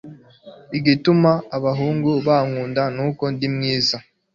[0.77, 3.97] Igituma abahungu bankunda nuko ndi mwiza